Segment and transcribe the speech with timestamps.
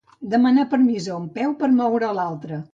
[0.29, 2.63] Demanar permís a un peu per moure l'altre.